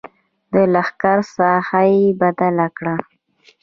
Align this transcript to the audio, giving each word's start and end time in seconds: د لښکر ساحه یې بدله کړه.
د 0.53 0.55
لښکر 0.73 1.19
ساحه 1.35 1.81
یې 1.95 2.05
بدله 2.21 2.67
کړه. 2.77 2.95